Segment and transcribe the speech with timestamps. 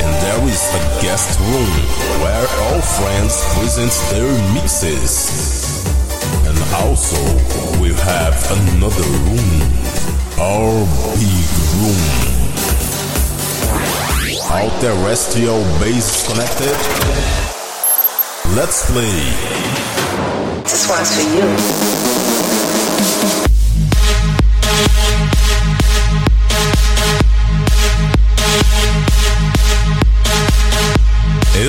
[0.00, 1.72] And there is a guest room
[2.22, 5.84] where all friends present their mixes.
[6.48, 7.20] And also
[7.82, 9.60] we have another room,
[10.40, 10.72] our
[11.20, 11.48] big
[11.84, 12.30] room.
[14.50, 16.76] All terrestrial base connected.
[18.56, 19.20] Let's play.
[20.64, 22.29] This one's for you.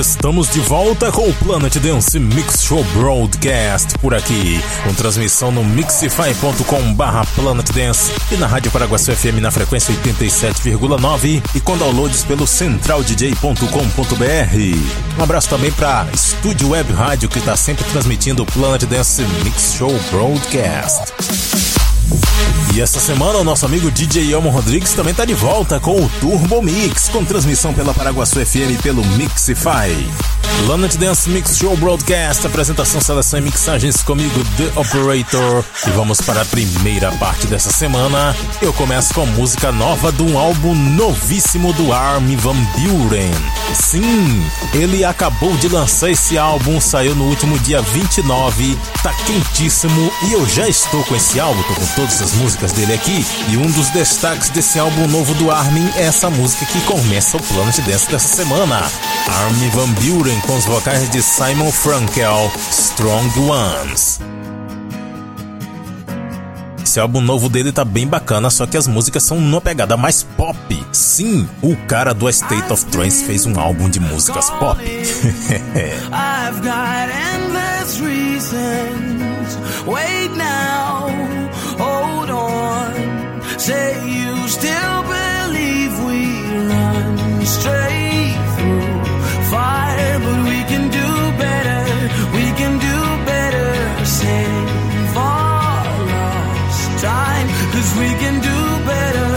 [0.01, 5.63] Estamos de volta com o Planet Dance Mix Show Broadcast por aqui, com transmissão no
[5.63, 12.23] mixify.com barra Planet Dance e na Rádio Paraguaçu FM na frequência 87,9 e com downloads
[12.23, 15.19] pelo centraldj.com.br.
[15.19, 19.75] Um abraço também para Estúdio Web Rádio que está sempre transmitindo o Planet Dance Mix
[19.77, 21.70] Show Broadcast.
[22.73, 26.09] E essa semana o nosso amigo DJ Elmo Rodrigues também está de volta com o
[26.21, 30.40] Turbo Mix, com transmissão pela Paraguaçu FM e pelo Mixify.
[30.65, 35.63] Planet Dance Mix Show Broadcast, apresentação, seleção e mixagens comigo, The Operator.
[35.87, 38.35] E vamos para a primeira parte dessa semana.
[38.61, 43.31] Eu começo com música nova de um álbum novíssimo do Armin Van Buren.
[43.73, 50.33] Sim, ele acabou de lançar esse álbum, saiu no último dia 29, tá quentíssimo e
[50.33, 53.25] eu já estou com esse álbum, tô com todas as músicas dele aqui.
[53.49, 57.43] E um dos destaques desse álbum novo do Armin é essa música que começa o
[57.43, 58.91] Planet Dance dessa semana.
[59.27, 64.19] Armin Van Buren com os vocais de Simon Frankel, Strong Ones.
[66.83, 70.23] Esse álbum novo dele tá bem bacana, só que as músicas são numa pegada mais
[70.23, 70.57] pop.
[70.91, 74.81] Sim, o cara do State of Trance fez um álbum de músicas pop.
[74.83, 79.57] I've got endless reasons.
[79.87, 81.07] Wait now,
[81.77, 83.41] hold on.
[83.57, 84.90] Say you still
[97.99, 99.29] we can do better.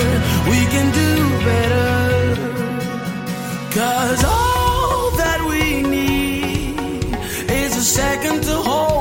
[0.52, 1.10] We can do
[1.50, 1.88] better.
[3.78, 6.78] Cause all that we need
[7.50, 8.93] is a second to hold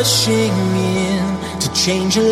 [0.00, 2.29] rushing in to change your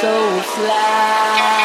[0.00, 1.59] so fly.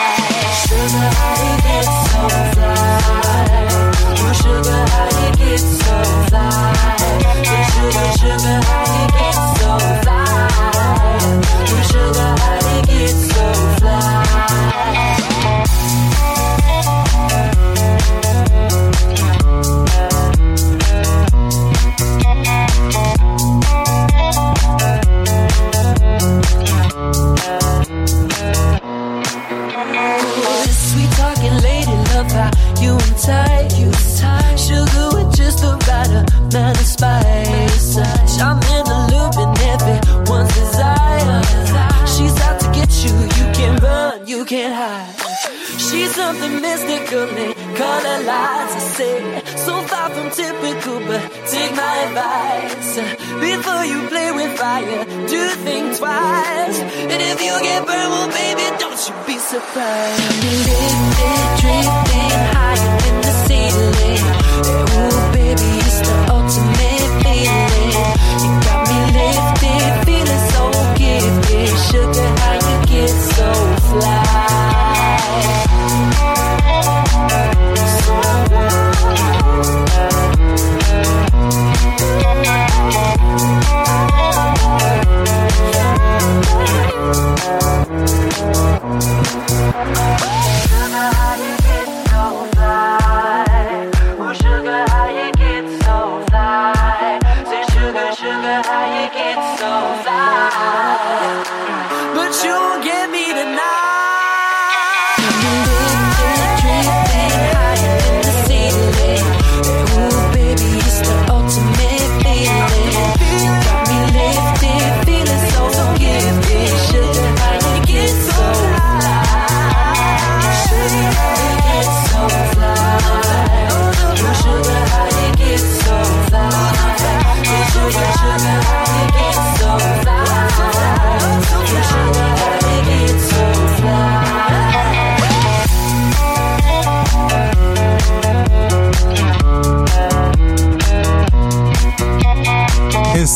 [46.35, 48.75] something mystical in color lights.
[48.75, 52.95] I say, so far from typical, but take my advice.
[53.39, 56.79] Before you play with fire, do think twice.
[57.11, 60.23] And if you get burned, well, baby, don't you be surprised.
[60.67, 61.89] Live it, dream
[62.21, 64.23] it, higher than the ceiling.
[64.95, 66.94] Ooh, baby, it's the ultimate.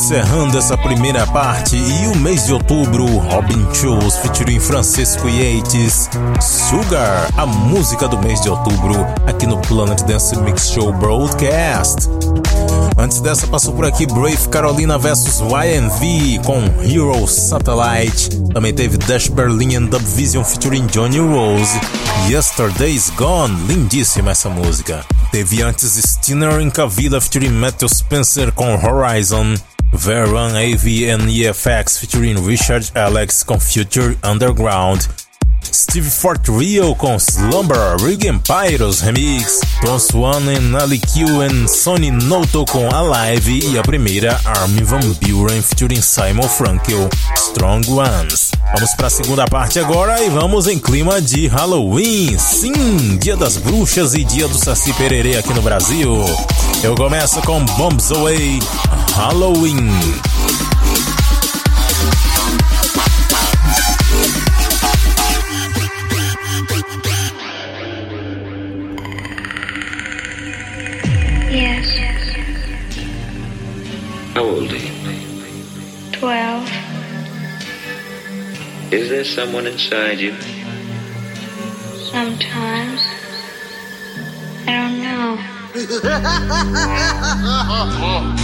[0.09, 6.09] encerrando essa primeira parte e o mês de outubro, Robin Schulz featuring Francisco Yates,
[6.41, 12.09] Sugar, a música do mês de outubro, aqui no Planet Dance Mix Show Broadcast.
[12.97, 18.31] Antes dessa passou por aqui Brave Carolina vs YNV com Hero Satellite.
[18.51, 21.79] Também teve Dash Berlin and Dub Vision featuring Johnny Rose.
[22.27, 25.05] Yesterday's Gone, lindíssima essa música.
[25.31, 29.53] Teve antes Stinner em Cavida featuring Matthew Spencer com Horizon.
[29.93, 35.07] Veron AV and EFX featuring Richard Alex com Future Underground.
[35.63, 42.11] Steve Fort Rio com Slumber, Rig Pyros Remix, Don Swan and Ali Q and Sony
[42.11, 48.48] Noto com Alive e a primeira Armin Van Buren featuring Simon Frankel, Strong Ones.
[48.71, 52.37] Vamos para a segunda parte agora e vamos em clima de Halloween.
[52.37, 56.23] Sim, Dia das Bruxas e Dia do Saci Pererê aqui no Brasil.
[56.83, 58.59] Eu começo com Bombs Away
[59.15, 59.89] Halloween.
[74.35, 74.88] How old
[78.91, 80.33] Is there someone inside you?
[82.09, 83.01] Sometimes.
[84.65, 85.37] I don't know.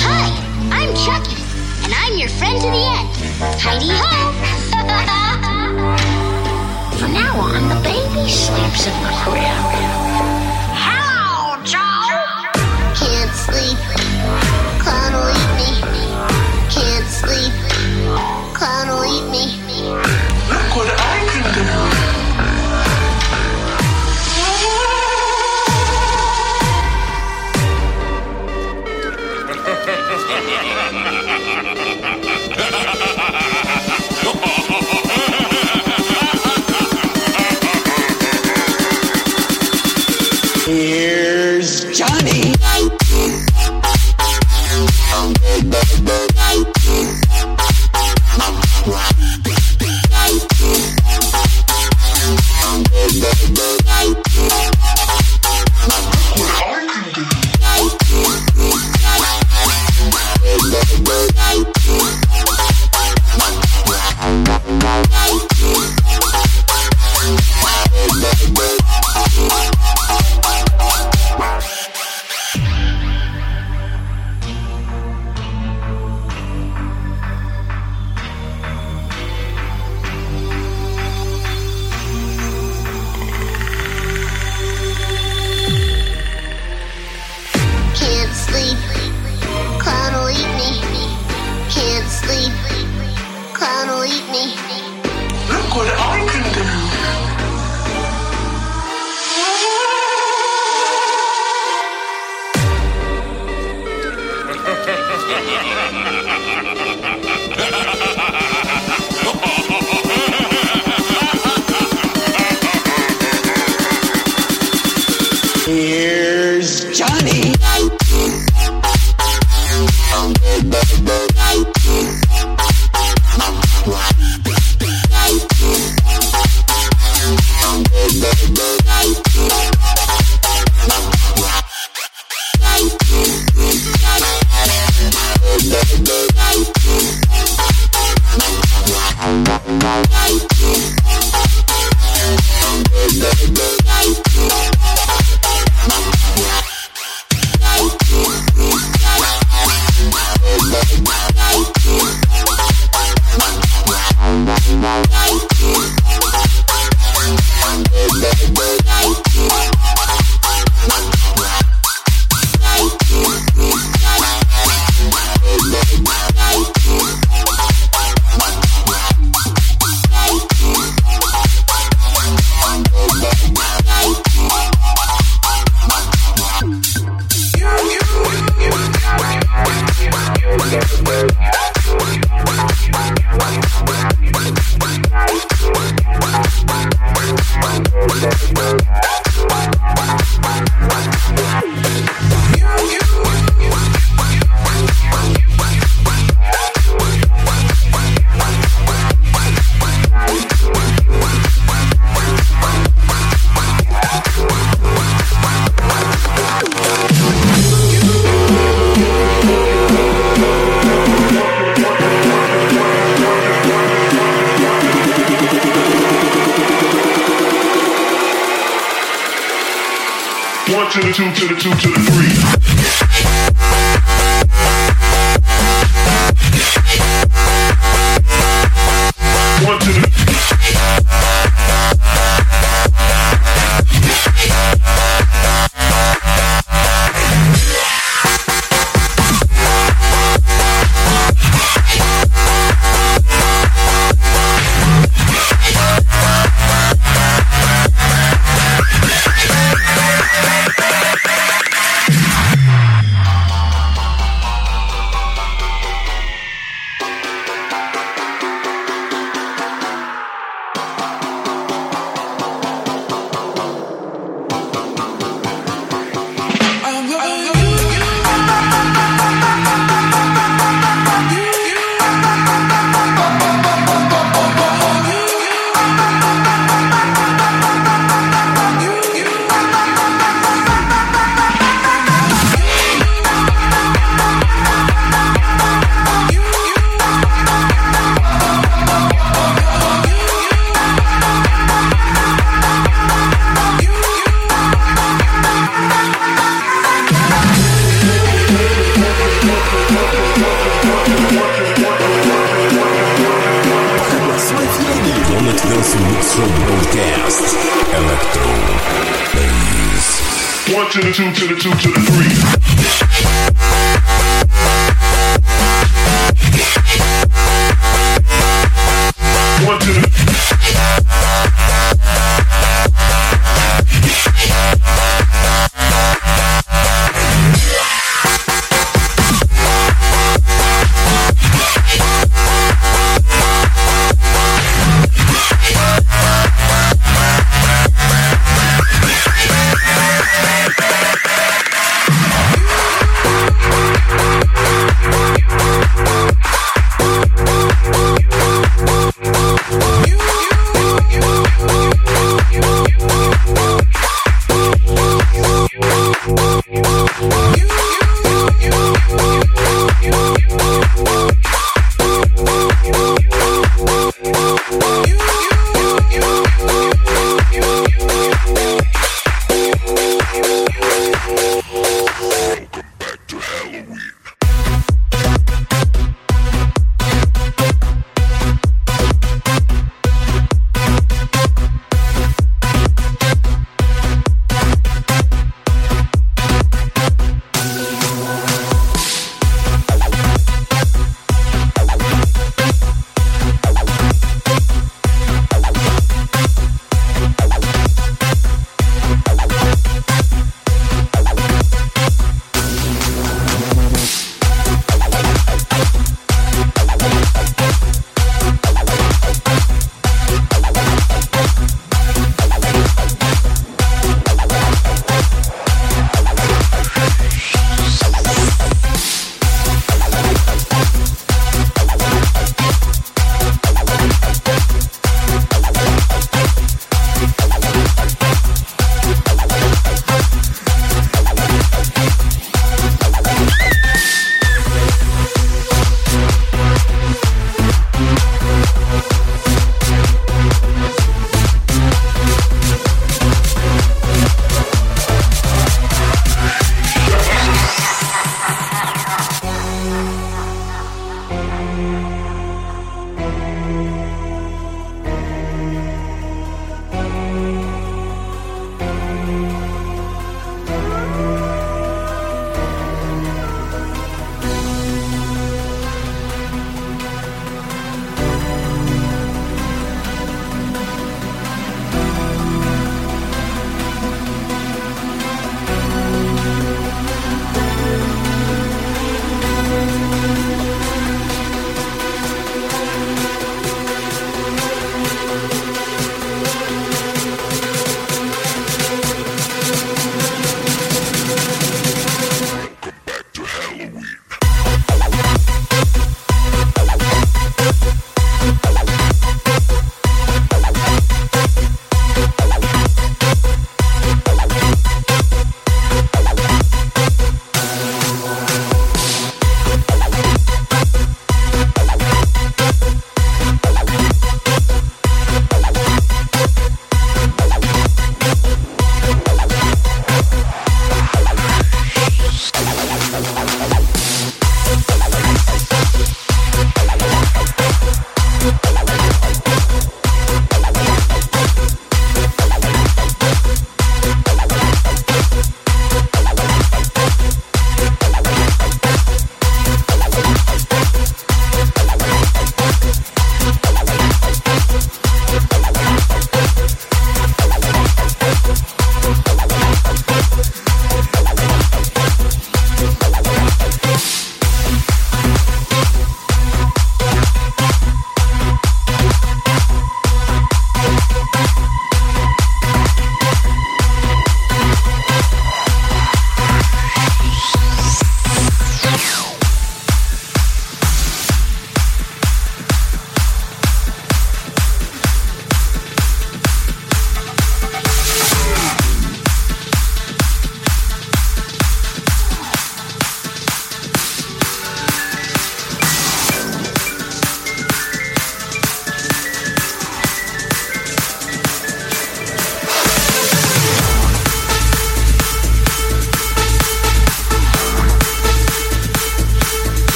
[0.00, 0.32] Hi,
[0.72, 1.36] I'm Chucky,
[1.84, 3.08] and I'm your friend to the end.
[3.60, 4.32] Heidi ho!
[6.98, 9.99] From now on, the baby sleeps in the crib.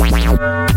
[0.00, 0.69] Wow.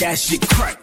[0.00, 0.78] That shit crack.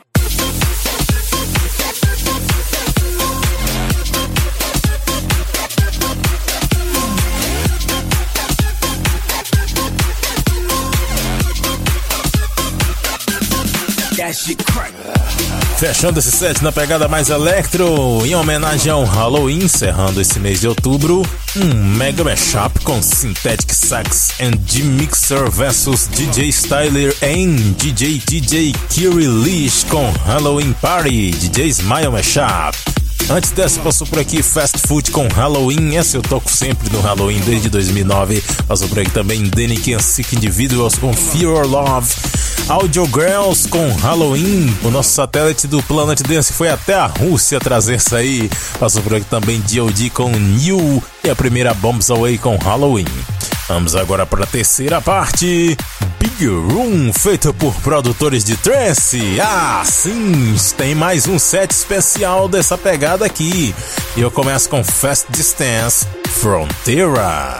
[14.18, 14.95] That shit crack.
[15.86, 20.68] Fechando esse set na pegada mais electro, em homenagem ao Halloween, encerrando esse mês de
[20.68, 21.22] outubro,
[21.56, 29.28] um mega mashup com Synthetic Sax and G-Mixer versus DJ Styler em DJ DJ Kiri
[29.28, 32.95] Leash com Halloween Party, DJ Smile Mashup.
[33.28, 35.96] Antes dessa, passou por aqui Fast Food com Halloween.
[35.96, 38.44] Essa eu toco sempre no Halloween desde 2009.
[38.68, 42.14] Passou por aqui também Danny Can Sick Individuals com Fear or Love.
[42.70, 44.72] Audio Girls com Halloween.
[44.84, 48.50] O nosso satélite do Planet Dance foi até a Rússia trazer isso aí.
[48.80, 51.04] Passou por aqui também DOD com New.
[51.24, 53.06] E a primeira Bombs Away com Halloween.
[53.68, 55.76] Vamos agora para a terceira parte.
[56.20, 59.40] Big Room, feito por produtores de trance.
[59.42, 63.74] Ah, sim, tem mais um set especial dessa pegada aqui.
[64.16, 67.58] E eu começo com Fast Distance Frontiera.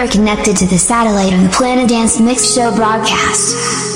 [0.00, 3.89] Are connected to the satellite on the Planet Dance Mix Show broadcast.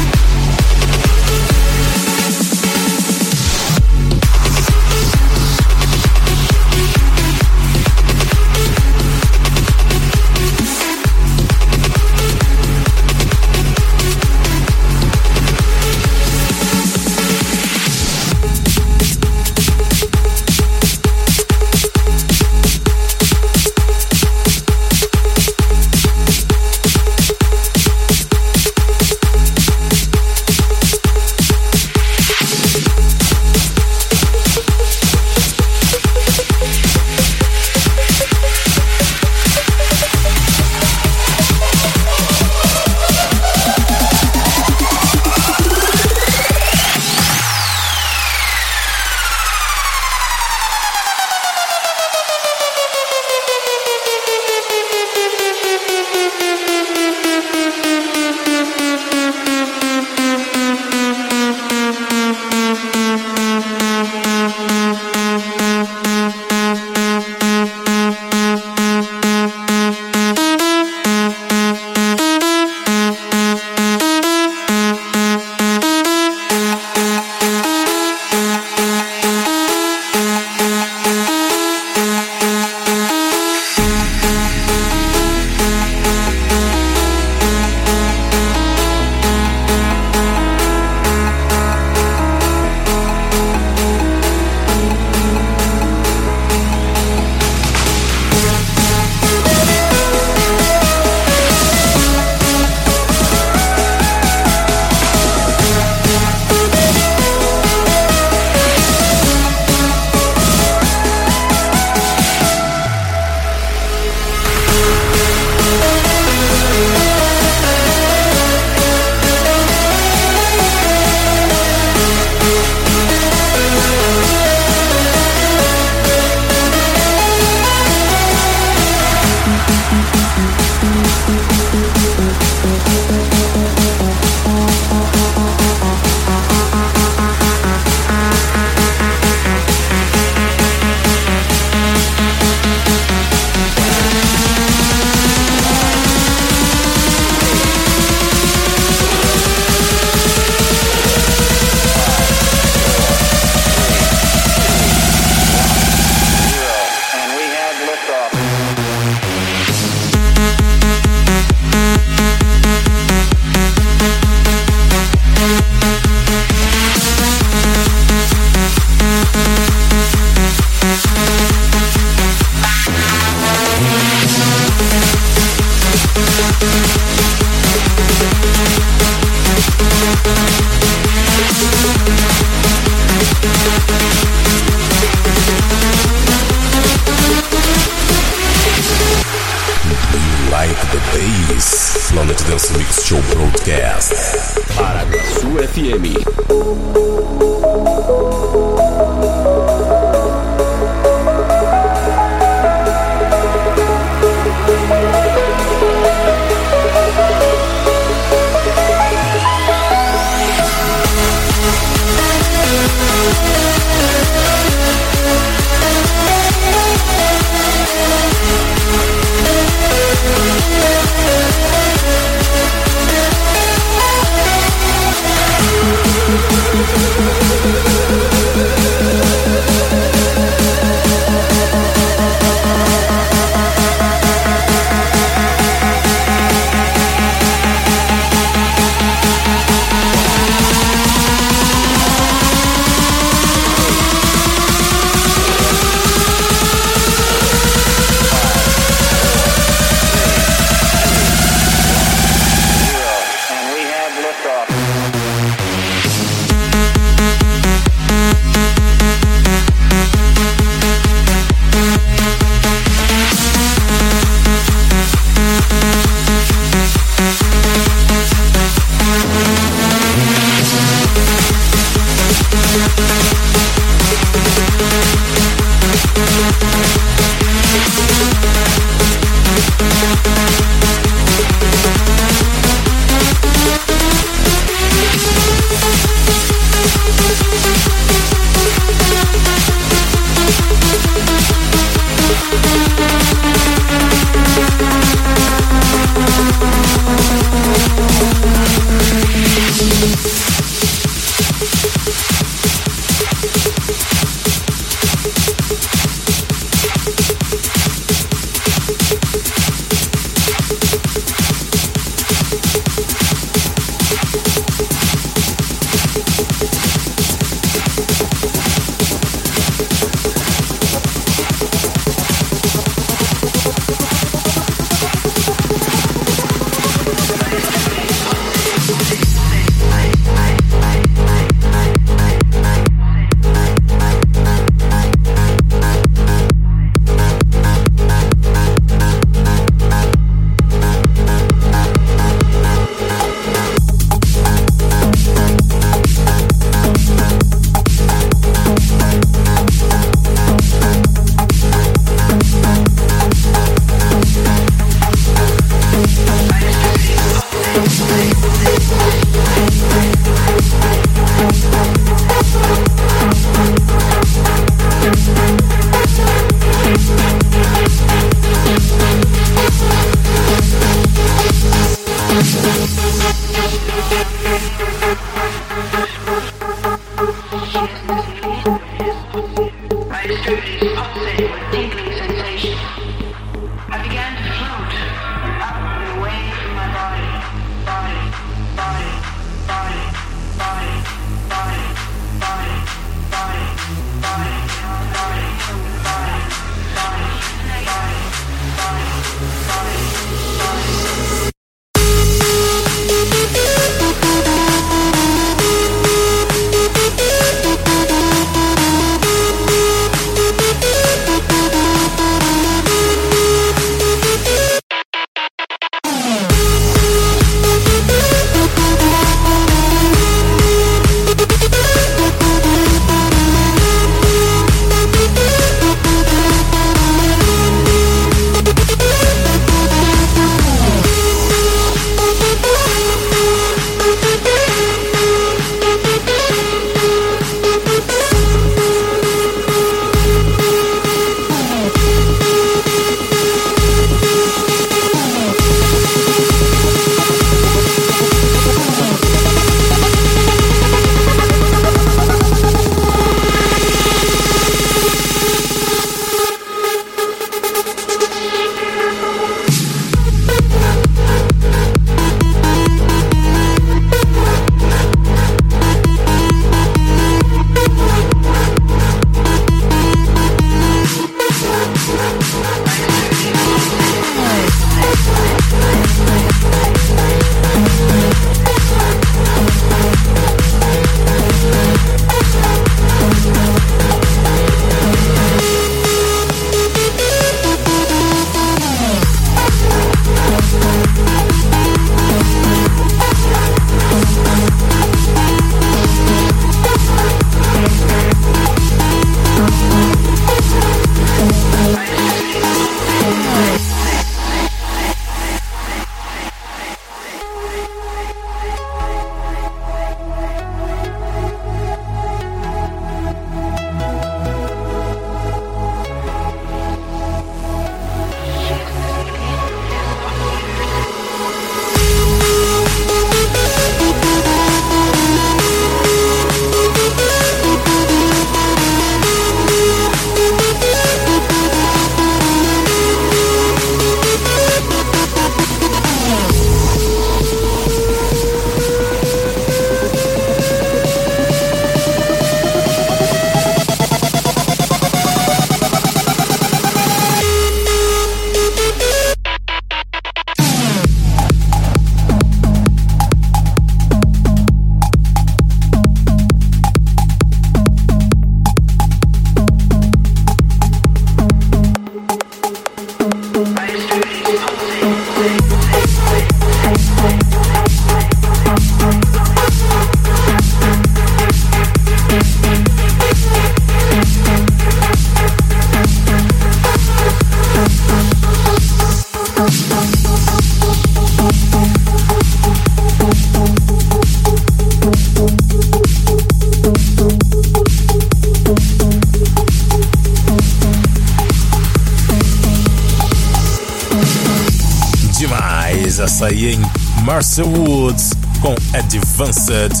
[599.34, 600.00] Advanced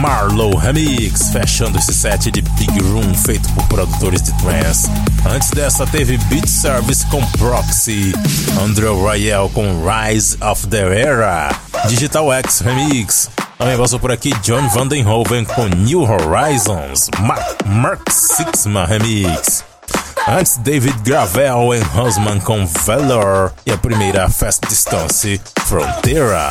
[0.00, 4.90] Marlow Remix, fechando esse set de Big Room feito por produtores de trance.
[5.24, 8.12] Antes dessa teve Beat Service com Proxy,
[8.60, 11.54] Andrew Royale com Rise of the Era,
[11.86, 13.30] Digital X Remix.
[13.56, 19.64] Também passou por aqui John Vandenhoven com New Horizons, Mark, Mark Sixma Remix.
[20.26, 26.48] Antes, David Gravel em Husman com Valor e a primeira Fast Distance Fronteira.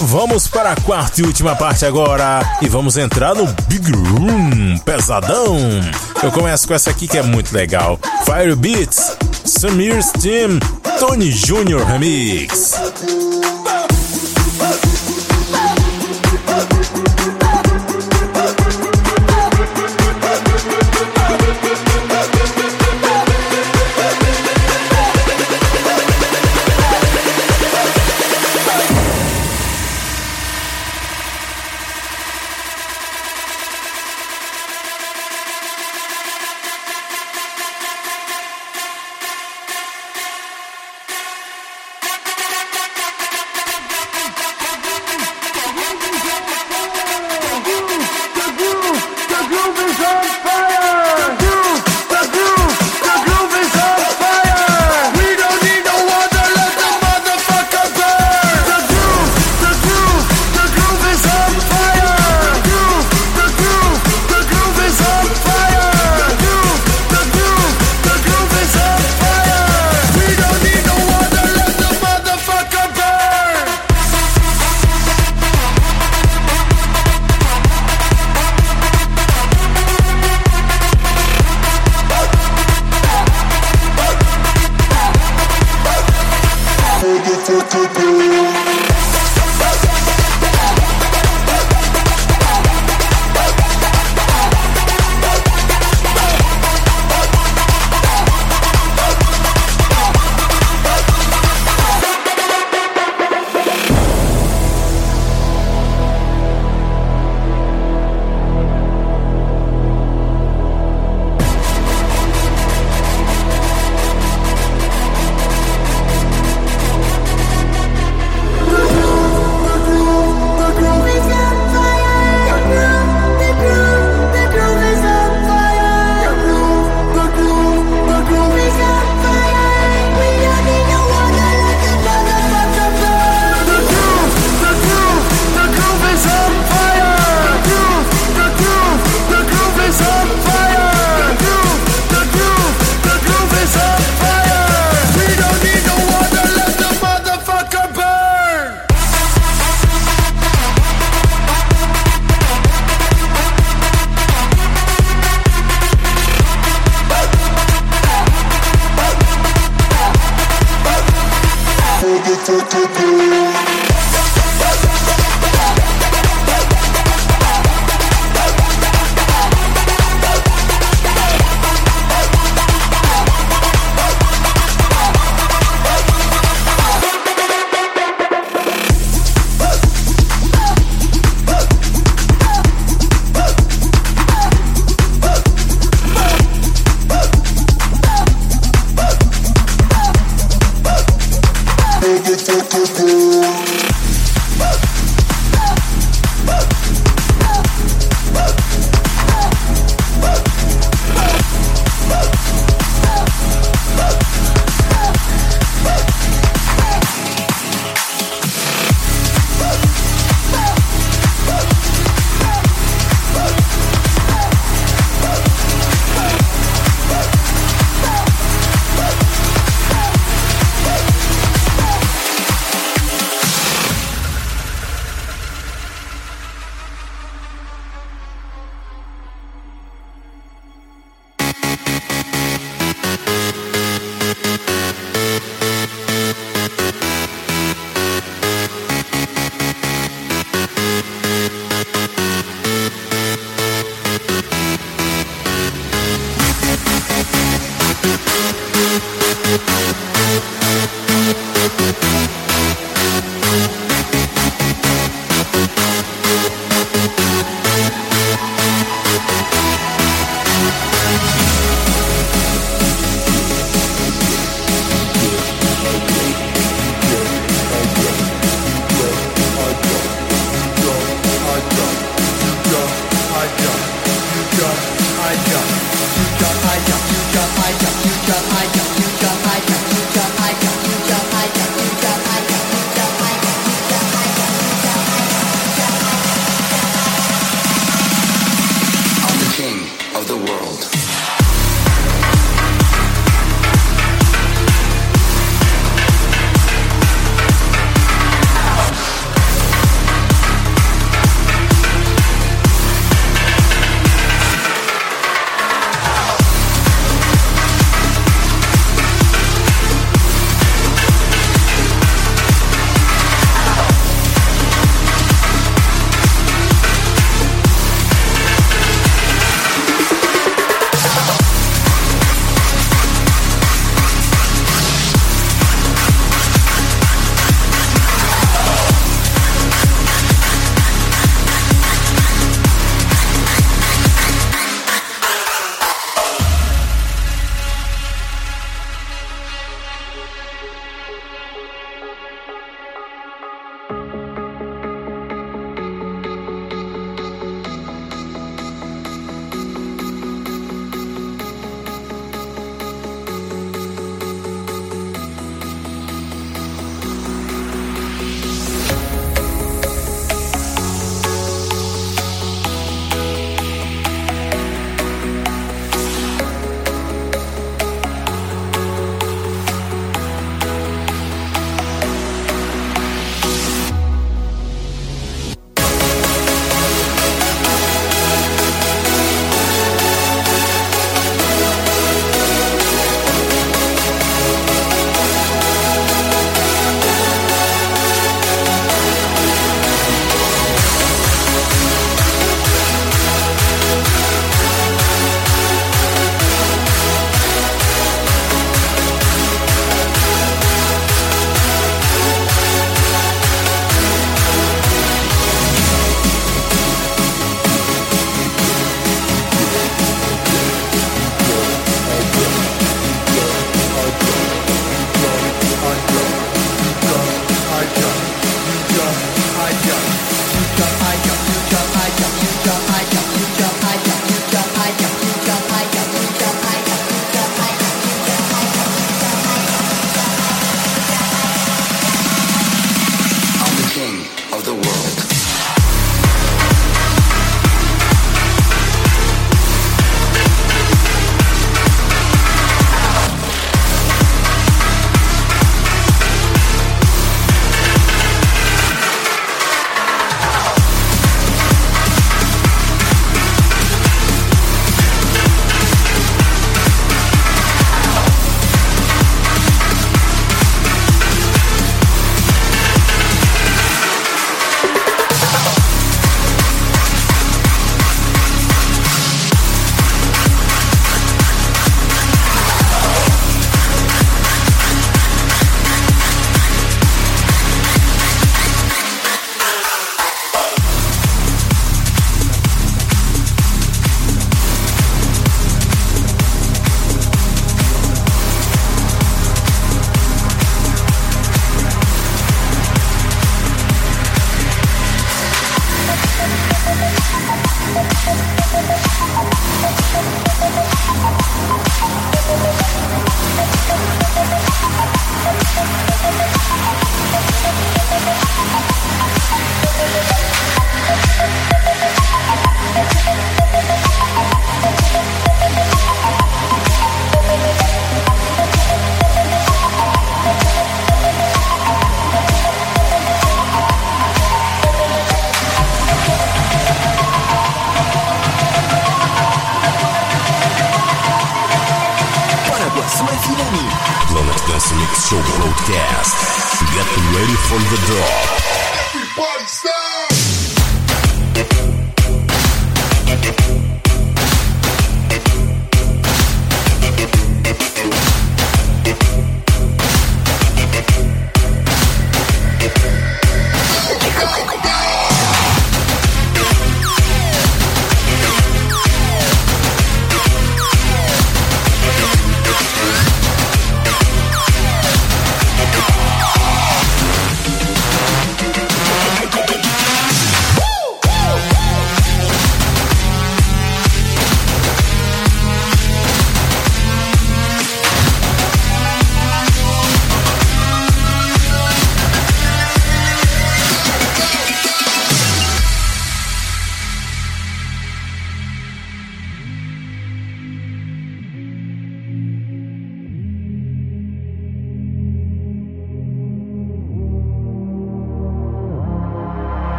[0.00, 5.56] Vamos para a quarta e última parte agora e vamos entrar no Big Room pesadão.
[6.22, 10.60] Eu começo com essa aqui que é muito legal: Fire Beats, Samir Steam,
[11.00, 11.84] Tony Jr.
[11.84, 12.87] Remix.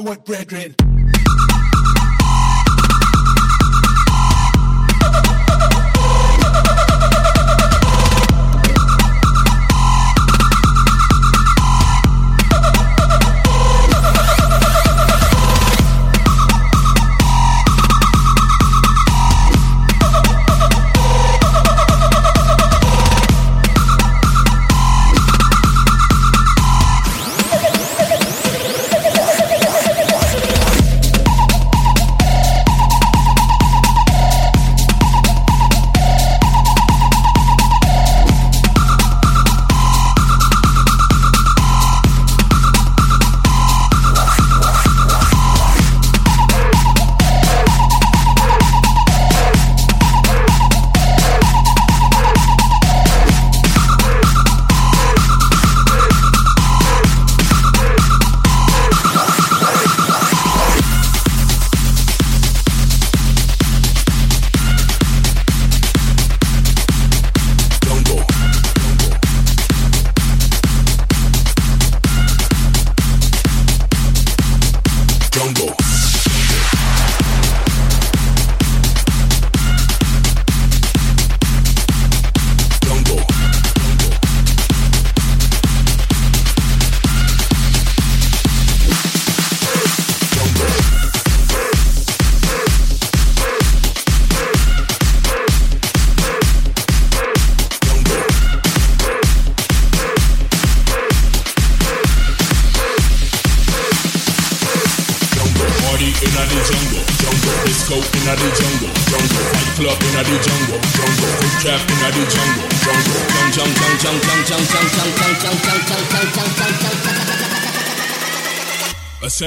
[0.00, 1.19] Forward, brethren.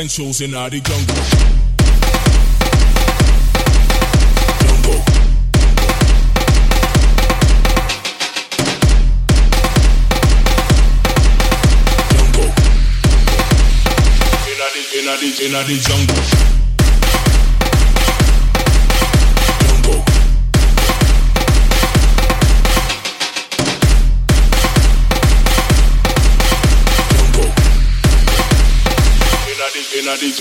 [0.03, 1.15] Essentials in the jungle.
[15.41, 16.32] In the, jungle.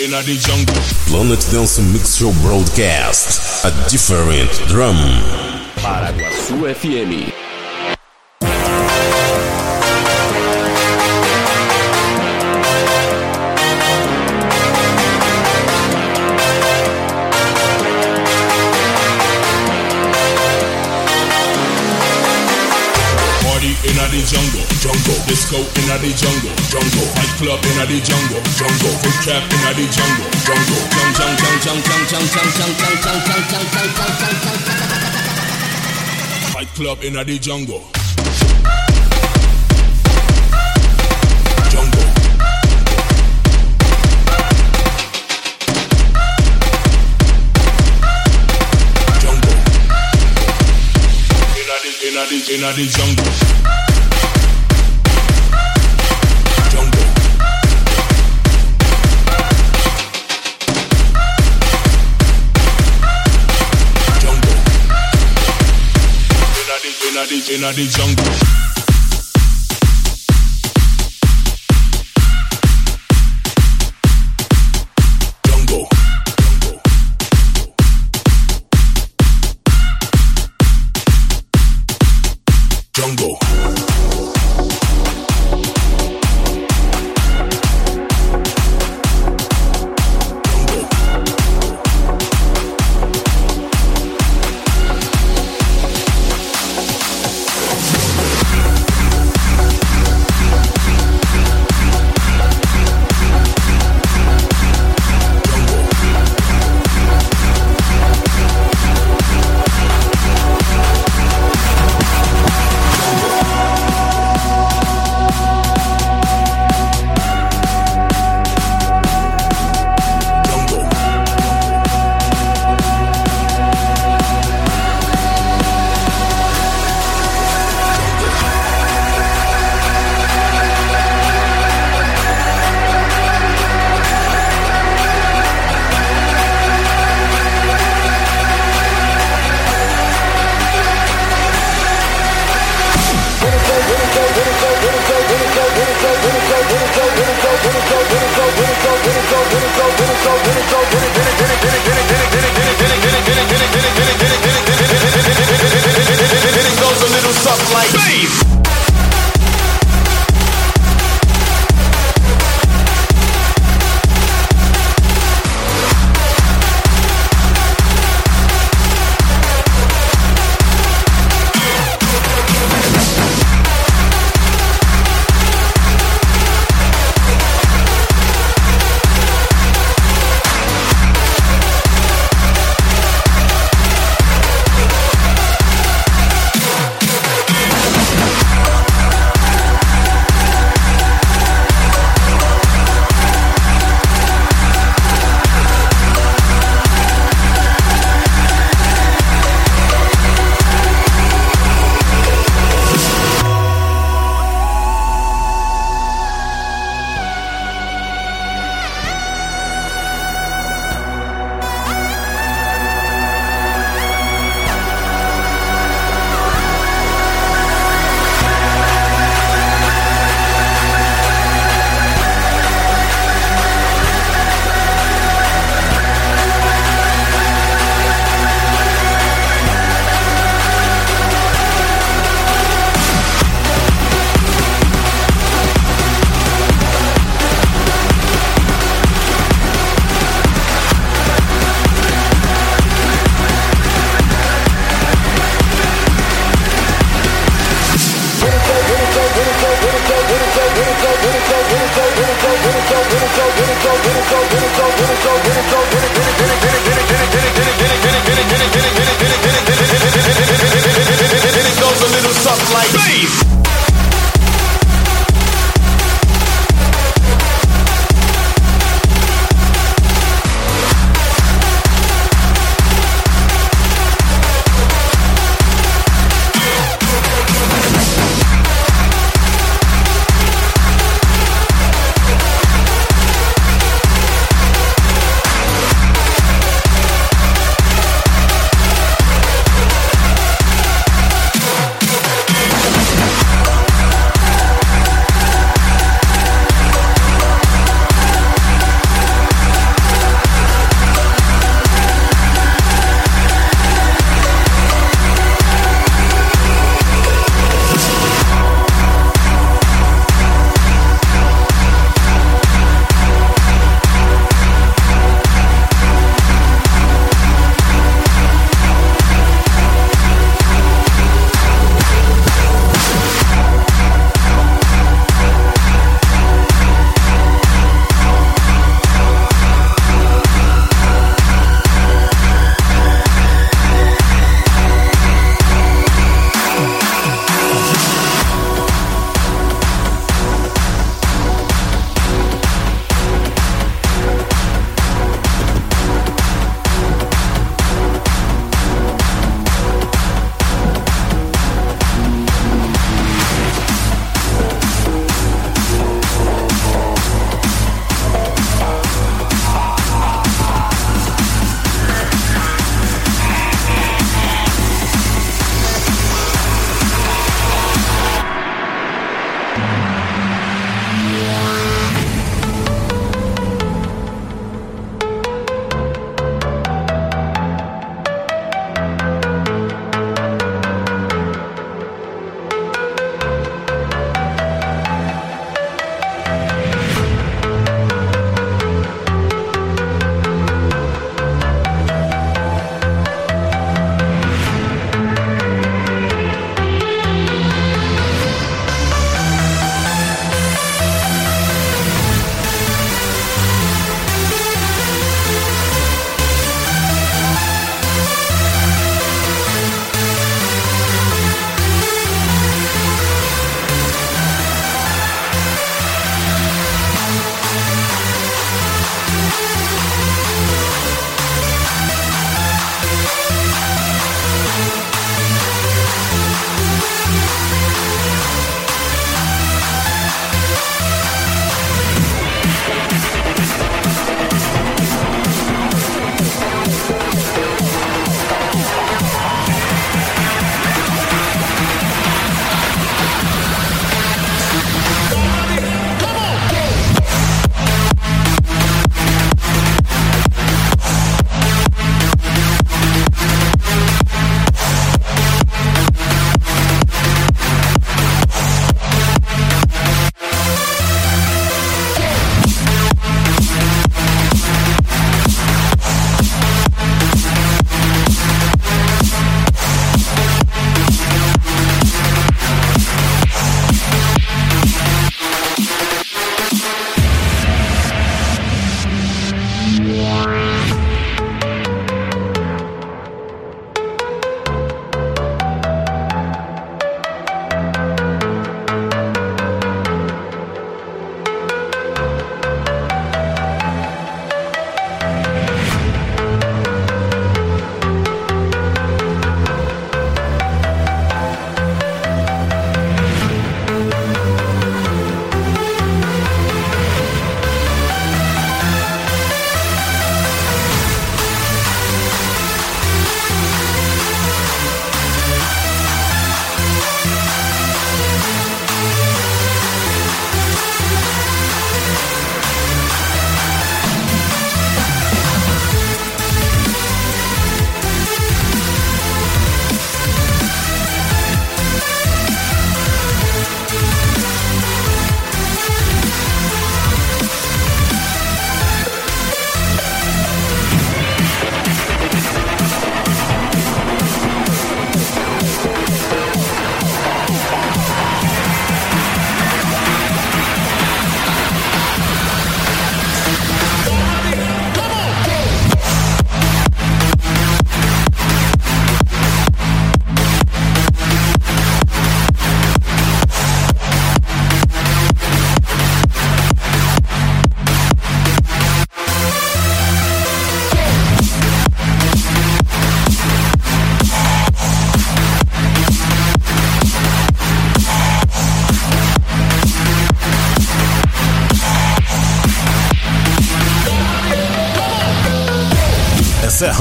[0.02, 0.74] In the, jungle.
[1.06, 3.64] Planet Dance Mix Show Broadcast.
[3.64, 4.96] A different drum.
[5.76, 7.41] Paraguaçu FM.
[25.92, 27.06] inna the jungle, jungle.
[27.12, 28.94] Fight club inna the jungle, jungle.
[29.02, 30.80] Foot trap inna the jungle, jungle.
[30.88, 34.40] Jump, jump, jump, jump, jump, jump, jump, jump, jump, jump, jump, jump, jump, jump, jump,
[34.42, 34.60] jump.
[36.52, 37.84] Fight club inna the jungle.
[52.54, 53.81] Inna the, jungle
[67.50, 68.71] inna the jungle.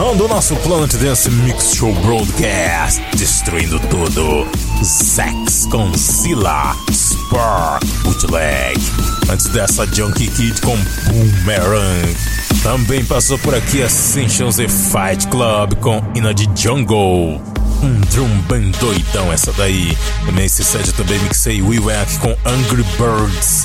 [0.01, 4.47] Encerrando o nosso Planet Dance Mix Show Broadcast, destruindo tudo.
[4.83, 8.81] Zex com Silla, Spark, Bootleg.
[9.29, 10.75] Antes dessa, Junkie Kid com
[11.05, 12.17] Boomerang.
[12.63, 17.39] Também passou por aqui Ascensions e Fight Club com Ina de Jungle.
[17.83, 19.95] Um drum bem doidão essa daí.
[20.33, 23.63] Nesse set também mixei We Wack com Angry Birds.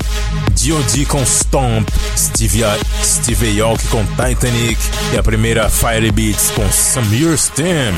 [0.67, 1.07] D.O.D.
[1.07, 2.65] com Stomp, Steve,
[3.01, 4.77] Steve Aoki com Titanic
[5.13, 7.95] e a primeira Fire Beats com Samir Stem.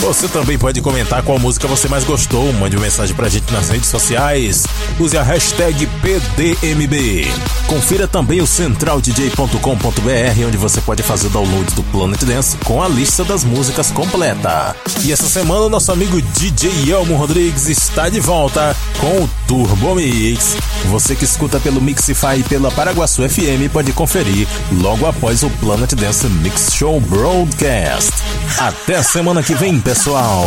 [0.00, 3.68] Você também pode comentar qual música você mais gostou, mande uma mensagem pra gente nas
[3.68, 4.64] redes sociais,
[4.98, 7.30] use a hashtag PDMB.
[7.68, 13.22] Confira também o centraldj.com.br onde você pode fazer download do Planet Dance com a lista
[13.22, 14.74] das músicas completa.
[15.04, 19.94] E essa semana o nosso amigo DJ Elmo Rodrigues está de volta com o Turbo
[19.94, 20.56] Mix.
[20.86, 25.92] Você que escuta pelo Mixify e pela Paraguaçu FM pode conferir logo após o Planet
[25.94, 28.12] Dance Mix Show Broadcast.
[28.58, 30.46] Até semana que vem, pessoal!